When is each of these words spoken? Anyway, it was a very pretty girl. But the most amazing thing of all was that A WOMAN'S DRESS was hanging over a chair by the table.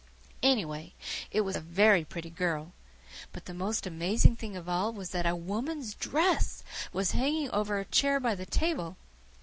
Anyway, 0.41 0.95
it 1.29 1.41
was 1.41 1.55
a 1.55 1.59
very 1.61 2.03
pretty 2.03 2.31
girl. 2.31 2.71
But 3.31 3.45
the 3.45 3.53
most 3.53 3.85
amazing 3.85 4.35
thing 4.35 4.55
of 4.57 4.67
all 4.67 4.91
was 4.91 5.11
that 5.11 5.27
A 5.27 5.35
WOMAN'S 5.35 5.93
DRESS 5.93 6.63
was 6.91 7.11
hanging 7.11 7.51
over 7.51 7.77
a 7.77 7.85
chair 7.85 8.19
by 8.19 8.33
the 8.33 8.47
table. 8.47 8.97